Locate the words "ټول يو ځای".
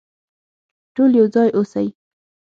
0.95-1.49